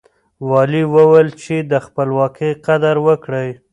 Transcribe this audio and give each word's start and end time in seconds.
والي 0.49 0.83
وويل 0.95 1.29
چې 1.43 1.55
د 1.71 1.73
خپلواکۍ 1.85 2.51
قدر 2.65 2.95
وکړئ. 3.07 3.49